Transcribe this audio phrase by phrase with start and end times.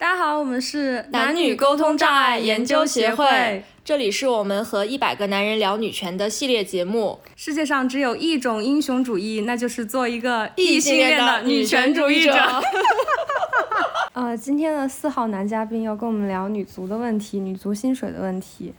[0.00, 7.18] 大家好，我们是男女沟通障碍研究协会，这里是我们和一百个男人聊女权的系列节目。
[7.34, 12.32] 世界上只有一种英雄主义，那就是做一个异性恋的女权主义者。
[14.14, 18.72] 呃，今天的四号男嘉宾要跟我们聊女足的问题，女足薪水的问题。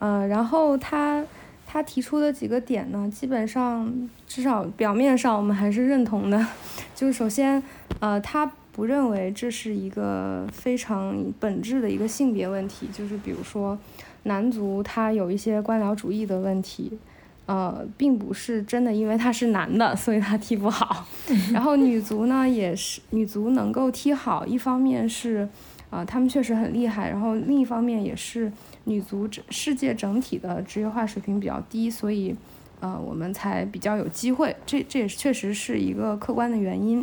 [0.00, 1.24] 呃，然后他
[1.64, 6.44] 他提出的几个点呢，基本上至少表面上我们还是认同的。
[6.92, 7.62] 就是首先，
[8.00, 8.50] 呃，他。
[8.76, 13.78] 不认为这是一个非常本质的一个性别问题，就是比如说，
[14.24, 16.98] 男足他有一些官僚主义的问题，
[17.46, 21.06] 呃，并不是真的因为他是男的，所以他踢不好。
[21.54, 25.48] 然后女足呢，也是女足能够踢好，一方面是，
[25.88, 28.52] 啊，他们确实很厉害，然后另一方面也是
[28.84, 32.36] 女足整世界整体的职业化水平比较低，所以，
[32.80, 34.54] 呃，我们才比较有机会。
[34.66, 37.02] 这这也是确实是一个客观的原因。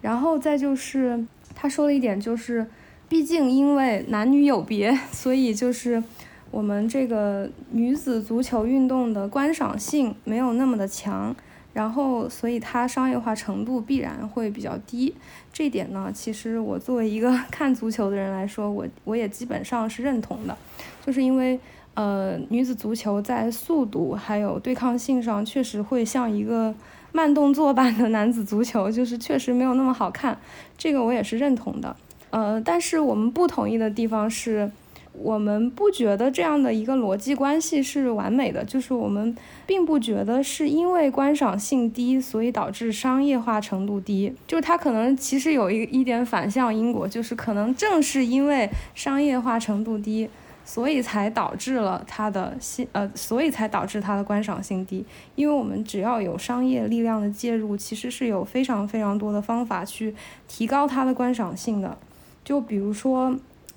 [0.00, 2.66] 然后再就是，他说了一点，就是，
[3.08, 6.02] 毕竟因为男女有别， 所以就是
[6.50, 11.34] 我们这个女子足球运动的观赏性没有那么的强，
[11.72, 15.12] 然后所以它商业化程度必然会比较低。
[15.52, 20.56] 这点呢，其实我作为一个 看足球的人来说，我我也基本上是认同的，
[21.04, 21.58] 就是因为
[21.94, 26.72] 呃，女子足球在速度还有对抗性上确实会像一个。
[27.12, 30.38] 慢动作版的男子足球就是确实没有那么好看，
[30.76, 31.96] 这个我也是认同的。
[32.30, 34.70] 呃，但是我们不同意的地方是，
[35.12, 39.34] 我们不觉得这样的一个逻辑关系是完美的，就是我们
[39.66, 50.28] 并不觉得是因为观赏性低，所以导致商业化程度低，就是它可能其实有一一点反向因果，就是可能正是因为商业化程度低。
[50.68, 55.02] 所以才导致了它的新呃，所以才导致它的观赏性低。
[55.34, 60.14] 因为我们只要有商业力量的介入，其实是有非常非常多的方法去
[60.46, 61.96] 提高它的观赏性的。
[62.44, 63.34] 就比如说，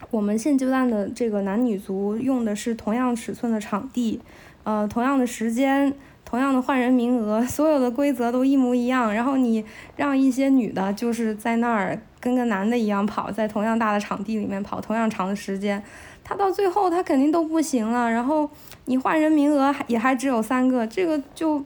[0.09, 4.19] 我们现阶段的这个男女足用的是同样尺寸的场地，
[4.65, 5.93] 呃，同样的时间，
[6.31, 9.13] 同样的换人名额， 所有的规则都一模一样。
[9.13, 9.63] 然后你
[9.97, 15.83] 让一些女的，就是在那儿跟个男的一样跑，在同样大的场地里面跑同样长的时间。
[16.23, 18.49] 他到最后他肯定都不行了，然后
[18.85, 21.61] 你换人名额还也还只有三个，这个就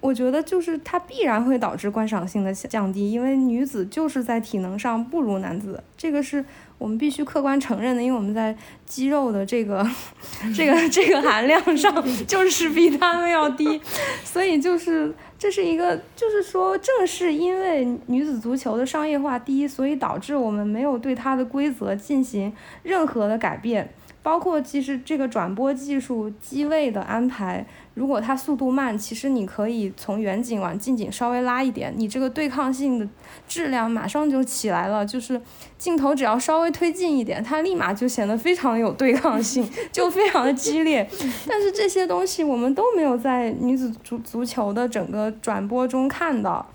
[0.00, 6.44] 我觉得就是它必然会导致观赏性的降低，因为女子就是在体能上不如男子，这个是
[6.78, 9.84] 我们必须客观承认的，因为我们在肌肉的这个
[10.54, 11.92] 这个这个含量上
[12.28, 13.80] 就是比他们要低，
[14.22, 22.52] 所以就是这是一个就是说正是因为女子足球的商业化低，所以导致我们没有对它的规则进行
[22.82, 23.90] 任何的改变。
[24.26, 27.64] 包括其实这个转播技术机位的安排，
[27.94, 33.08] 如果它速度慢，其实你可以从远景往近景稍微拉一点，你这个对抗性的
[33.46, 35.06] 质量马上就起来了。
[35.06, 35.40] 就是
[35.78, 41.08] 镜头只要稍微推进一点，它立马就显得非常有对抗性， 就非常的激烈。
[41.46, 46.66] 但是这些东西我们都没有在女子足足球的整个转播中看到，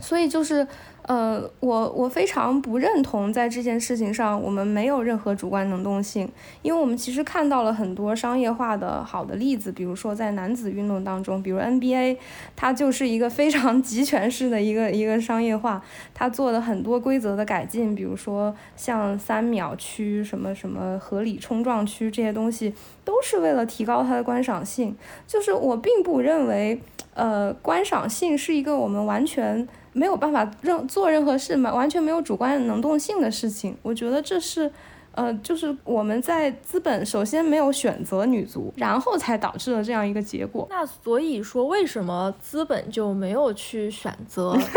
[0.00, 0.68] 所以就是。
[1.06, 6.26] 呃，我我非常不认同在这件事情上我们没有任何主观能动性，
[6.62, 12.16] 因为我们其实看到了很多商业化的好的例子，比如说在男子运动当中，比如 NBA，
[12.56, 15.84] 它就是一个非常集权式的一个一个商业化，
[16.14, 22.72] 它做的很多规则的改进，比如说像三秒区、什么什么合理冲撞区这些东西，
[23.04, 24.96] 都是为了提高它的观赏性。
[25.26, 26.80] 就是我并不认为，
[27.12, 29.68] 呃，观赏性是一个我们完全。
[29.94, 33.74] 没有办法任做任何事嘛，完全没有主观能动性的事情。
[33.80, 34.70] 我觉得这是，
[35.12, 40.66] 呃，就是我们在资本首先没有选择女足，然后才导致了这样一个结果。
[40.68, 44.58] 那所以说，为什么资本就没有去选择？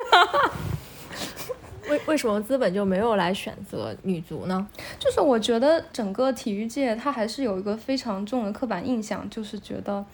[1.89, 4.67] 为为什么资本就没有来选择女足呢？
[4.99, 10.05] 就是我觉得整个体育界它还是有一个非常重的刻板印象，就是觉得。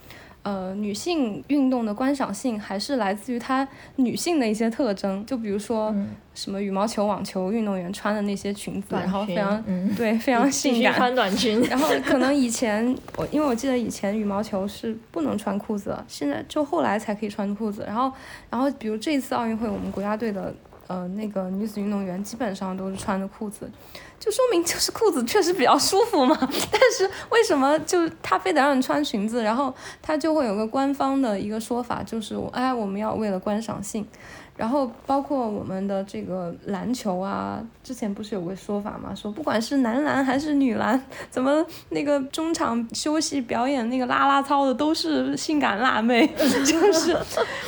[0.43, 3.65] 呃，女性运动的观赏性还是来自于她
[3.95, 5.95] 女性的一些特征，就比如说
[6.33, 9.63] 什么羽毛球、网球运动员穿的那些裙子，然后非常
[9.95, 11.61] 对非常 性感，穿短裙。
[11.69, 17.85] 然后可能以前我因为我记得以前羽毛球是不能穿裤子，现在就后来才可以穿裤子。
[17.87, 18.11] 然后
[18.49, 20.53] 然后比如这一次奥运会，我们国家队的
[20.93, 23.69] 呃那个女子运动员基本上都是穿的裤子。
[24.19, 34.07] 就说明就是裤子确实比较舒服嘛， 但是为什么就她非得让你穿裙子，然后她就会有个官方的一个说法，就是我哎我们要为了观赏性，
[34.55, 47.17] 然后包括我们的这个篮球啊，之前不是有个说法嘛，说不管是男篮还是女篮，怎么那个中场休息表演那个啦啦操的都是性感辣妹， 就是，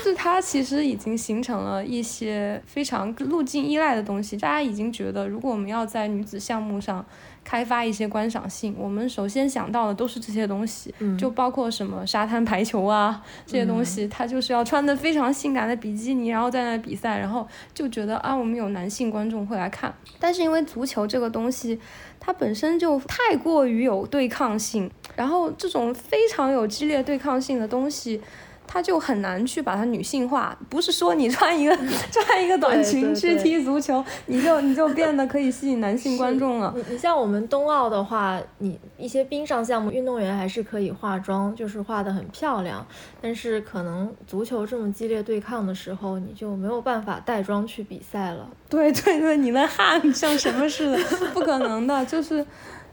[0.03, 7.03] 就它其实已经形成了一些非常路径依赖的东西，大家已经觉得，如果我们要在女子项目上。
[7.45, 19.94] 开发一些观赏性，我们首先想到的都是这些东西，就包括什么沙滩排球啊 这些东西，他就是要穿的非常性感的比基尼，然后在那比赛，然后就觉得啊，我们有男性观众会来看。
[20.19, 21.80] 但是因为足球这个东西，
[22.19, 28.19] 它本身就太过于有对抗性，然后这种非常有激烈对抗性的东西。
[28.75, 31.74] 他就很难去把它女性化，不是说你穿一个
[32.12, 36.74] 穿一个短裙去踢足球，你就你就变得可以吸引男性观众了。
[36.75, 42.86] 你你像我们冬奥的话，你一些冰上项目运动员还是可以化妆，就是化的很漂亮。
[43.22, 48.45] 但是可能足球这么激烈对抗的时候，你就没有办法带妆去比赛了。
[48.69, 50.98] 对对对，你那汗像什么似的，
[51.33, 52.45] 不可能的，就是。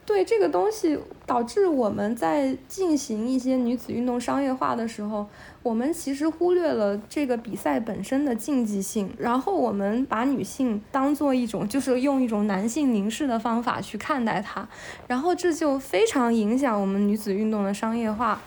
[0.04, 5.26] 对这个东西，导致我们在进行一些女子运动商业化的时候，
[5.62, 14.69] 我们其实忽略了这个比赛本身的竞技性，然后我们把女性当做一种，就是用一种男性凝视的方法去看待它，
[15.06, 18.40] 然后这就非常影响我们女子运动的商业化。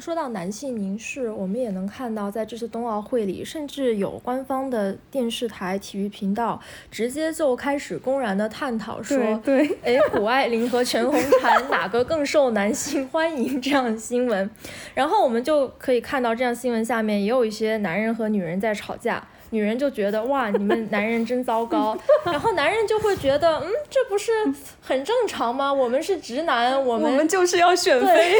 [0.00, 6.60] 说到男性凝视，我们也能看到，在这次冬奥会里，甚至有官方的电视台、体育频道
[6.90, 13.60] 直接就开始公然的探讨说，对， 哎，谷爱凌和全红婵哪个更受男性欢迎？
[13.60, 14.48] 这样的新闻，
[14.94, 19.26] 然后我们就可以看到，这样新闻下面也有一些男人和女人在吵架。
[19.50, 21.96] 女人就觉得哇，你们男人真糟糕，
[22.26, 24.32] 然后男人就会觉得，嗯，这不是
[24.80, 25.72] 很正常吗？
[25.72, 28.34] 我们是直男， 我们我们就是要选妃，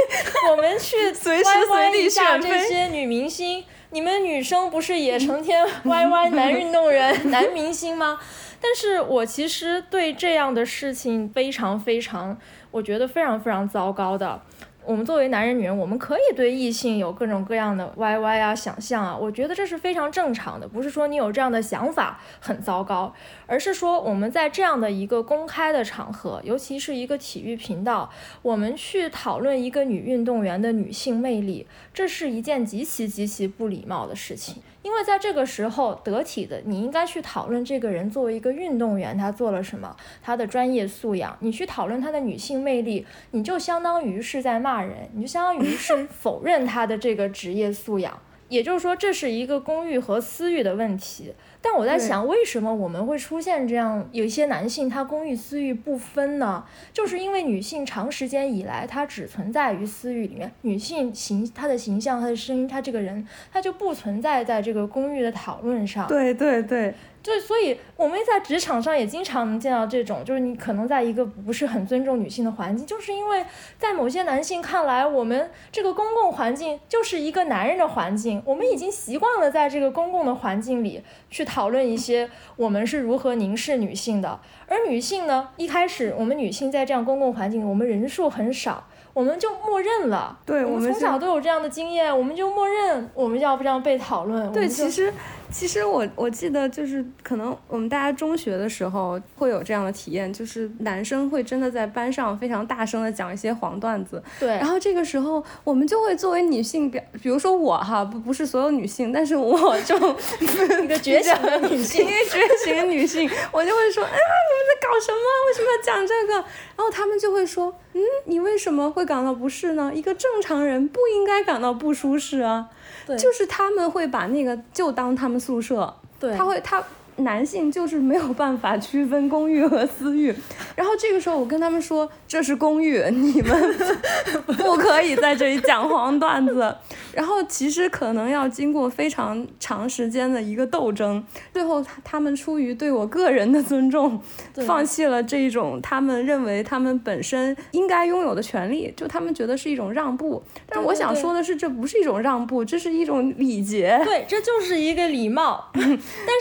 [0.51, 8.19] 我们去 随时随地选这些女明星，你们女生不是也成天歪歪男运动员、男明星吗？
[8.61, 12.37] 但是我其实对这样的事情非常非常，
[12.71, 14.41] 我觉得非常非常糟糕的。
[14.87, 23.13] 我们作为男人、女人，我们可以对异性有各种各样的 YY 啊、想象啊，我觉得这是非常正常的，不是说你有这样的想法很糟糕，
[23.47, 28.09] 而是说我们在这样的一个公开的场合，尤其是一个体育频道，
[28.43, 34.63] 我们去讨论一个女运动员的女性魅力，这是一件极其极其不礼貌的事情。
[34.83, 41.37] 因为在这个时候得体的，你应该去讨论这个人作为一个运动员，他做了什么，他的专业素养。
[41.41, 48.19] 你去讨论他的女性魅力，你就相当于是在骂人，你就相当于是否认他的这个职业素养。
[48.49, 51.35] 也就是说，这是一个公欲和私欲的问题。
[51.61, 56.65] 但我在想，为什么我们会出现这样有一些男性他公欲私欲不分呢？
[56.93, 66.07] 就是因为女性长时间以来她只存在于私欲里面，女性形她的形象、她的声音、她这个人，她就不存在在这个公欲的讨论上。
[66.07, 66.95] 对对对。
[67.27, 73.45] 对，所以我们在职场上也经常能见到这种，就是你可能在一个不是很尊重女性的环境，就是因为
[73.81, 84.39] 在某些男性看来，我们这个公共环境就是一个男人的环境，我们已经习惯了在这个公共的环境里去讨论一些我们是如何凝视女性的，
[84.69, 88.87] 而女性呢，一开始我们女性在这样公共环境，我们人数很少。
[89.13, 94.53] 我们就默认了，对我们从小都有这样的经验，我们就默认我们要不这样被讨论。
[94.53, 95.11] 对，其实
[95.59, 104.23] 其实我我记得就是可能我们大家中学的时候会有这样的体验，就是男生会真的在班上非常大声的讲一些黄段子。
[104.39, 109.97] 对，然后这个时候我们就会作为女性表，比如说我哈，不不是所有女性，但是我就
[110.41, 115.19] 一个觉醒的女性， 一个觉醒的女性，我就会说，啊，你们在搞什么？
[115.47, 116.35] 为什么要讲这个？
[116.35, 117.75] 然后他们就会说。
[117.93, 119.91] 嗯，你为什么会感到不适呢？
[119.95, 122.69] 一个正常人不应该感到不舒适啊。
[123.07, 125.95] 对，就是他们会把那个就当他们宿舍。
[126.21, 126.83] 对，他会他。
[127.17, 130.35] 男性就是没有办法区分公寓和私域，
[130.75, 133.75] 然后这个时候我跟他们说这是公寓，你们
[134.59, 136.77] 不可以在这里讲黄段子。
[137.15, 144.21] 然后其实可能要经过非常长时间的一个斗争，最后他他们出于对我个人的尊重，
[144.67, 150.43] 放弃了这种他们认为他们本身应该拥有的权利，就他们觉得是一种让步。
[150.69, 153.99] 但是我想说的是，这不是一种让步，这是一种礼节。
[154.05, 155.65] 对，这就是一个礼貌。
[155.73, 155.89] 但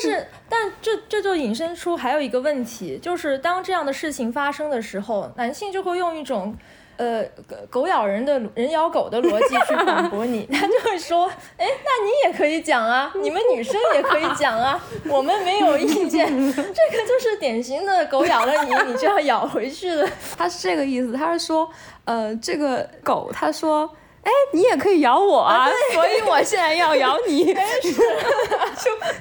[0.02, 0.26] 是。
[0.48, 6.56] 但这这就引申出还有一个问题，就是当这样的事情发生的时候，男性就会用一种，
[6.98, 7.26] 呃，
[7.70, 21.70] 狗咬人的人咬狗的逻辑去反驳你， 他就会说，哎，那你也可以讲啊，你们女生也可以讲啊，我们没有意见， 这个就是典型的狗咬了你，你就要咬回去的， 他是这个意思，他是说，
[22.06, 23.90] 呃，这个狗，他说。
[24.26, 27.60] 哎，你也可以咬我啊，所以我现在要咬你， 就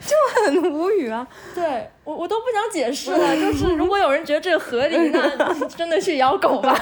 [0.01, 1.27] 就很无语啊。
[1.55, 6.75] 对我我都不想解释了，就是如果有人觉得这个合理，那真的去咬狗吧。